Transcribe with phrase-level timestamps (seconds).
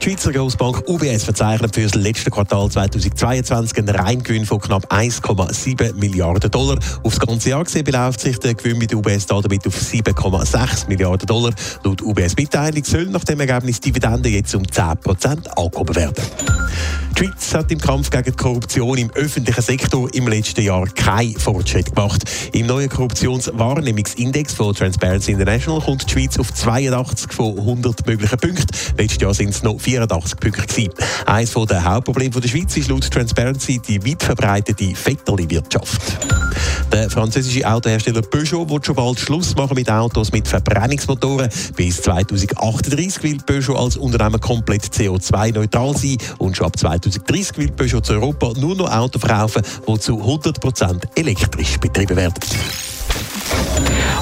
[0.00, 5.92] Die Schweizer Grossbank UBS verzeichnet für das letzte Quartal 2022 einen Reingewinn von knapp 1,7
[5.92, 6.78] Milliarden Dollar.
[7.02, 11.26] Auf das ganze Jahr gesehen beläuft sich der Gewinn mit UBS damit auf 7,6 Milliarden
[11.26, 11.52] Dollar.
[11.84, 16.24] Laut UBS-Mitteilung soll nach dem Ergebnis Dividende jetzt um 10% angehoben werden.
[17.20, 21.94] Schweiz hat im Kampf gegen die Korruption im öffentlichen Sektor im letzten Jahr keinen Fortschritt
[21.94, 22.22] gemacht.
[22.54, 28.68] Im neuen Korruptionswahrnehmungsindex von Transparency International kommt die Schweiz auf 82 von 100 möglichen Punkten.
[28.96, 30.94] Letztes Jahr sind es noch 84 Punkte gewesen.
[31.26, 36.00] Eines der Hauptprobleme der Schweiz ist laut Transparency die weit verbreitete Vetterli-Wirtschaft.
[36.92, 41.48] Der französische Autohersteller Peugeot wird schon bald Schluss machen mit Autos mit Verbrennungsmotoren.
[41.76, 48.00] Bis 2038 will Peugeot als Unternehmen komplett CO2-neutral sein und schon ab 2030 will Peugeot
[48.00, 52.34] zu Europa nur noch Autos verkaufen, die zu 100% elektrisch betrieben werden.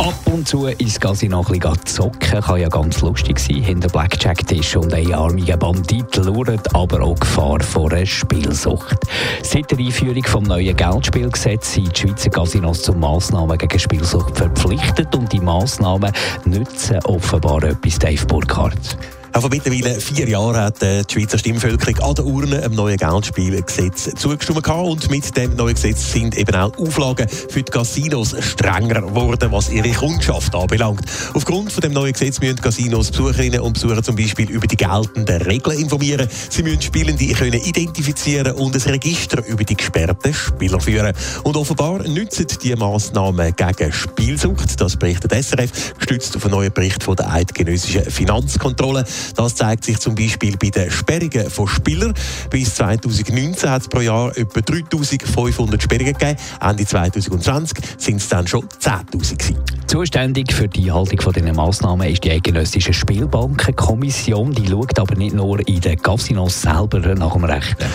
[0.00, 3.62] Ab und zu ins Casino ein bisschen zocken kann ja ganz lustig sein.
[3.62, 8.96] Hinter Blackjack-Tisch und einarmigen Bandit lauert aber auch Gefahr vor einer Spielsucht.
[9.42, 15.14] Seit der Einführung des neuen Geldspielgesetzes sind die Schweizer Casinos zu Massnahmen gegen Spielsucht verpflichtet
[15.14, 16.12] und die Massnahmen
[16.46, 18.96] nützen offenbar etwas, Dave Burkhardt.
[19.32, 24.10] Auch vor mittlerweile vier Jahren hat die Schweizer Stimmbevölkerung an der Urne einem neuen Geldspielgesetz
[24.16, 29.52] zugestimmt und mit dem neuen Gesetz sind eben auch Auflagen für die Casinos strenger geworden,
[29.52, 31.02] was ihre Kundschaft anbelangt.
[31.32, 35.42] Aufgrund von dem neuen Gesetz müssen Casinos Besucherinnen und Besucher zum Beispiel über die geltenden
[35.42, 36.28] Regeln informieren.
[36.48, 41.14] Sie müssen Spielende können identifizieren und ein Register über die gesperrten Spieler führen.
[41.44, 44.80] Und offenbar nützen die Massnahmen gegen Spielsucht.
[44.80, 49.04] Das berichtet SRF, gestützt auf einen neuen Bericht von der Eidgenössischen Finanzkontrolle.
[49.36, 52.14] Das zeigt sich zum Beispiel bei den Sperrungen von Spielern.
[52.50, 56.36] Bis 2019 hat es pro Jahr etwa 3500 Sperrungen gegeben.
[56.60, 59.58] Ende 2020 sind es dann schon 10.000 gewesen.
[59.86, 64.52] Zuständig für die Einhaltung dieser Massnahmen ist die Eidgenössische Spielbankenkommission.
[64.52, 67.86] Die schaut aber nicht nur in den Casinos selber nach dem Rechten.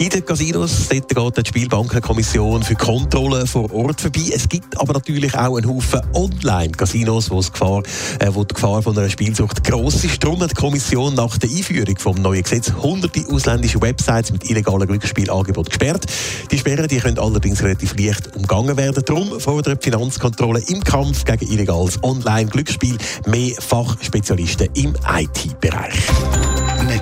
[0.00, 4.30] In den Casinos dort geht die Spielbankenkommission für Kontrollen vor Ort vorbei.
[4.32, 9.10] Es gibt aber natürlich auch einen Haufen Online-Casinos, wo, äh, wo die Gefahr von einer
[9.10, 10.24] Spielsucht gross ist.
[10.24, 14.88] Darum hat die Kommission nach der Einführung des neuen Gesetzes hunderte ausländische Websites mit illegalen
[14.88, 16.06] Glücksspielangeboten gesperrt.
[16.50, 19.04] Die Sperren die können allerdings relativ leicht umgangen werden.
[19.04, 22.96] Darum fordert die Finanzkontrolle im Kampf gegen illegales Online-Glücksspiel
[23.26, 26.00] mehr Fachspezialisten im IT-Bereich.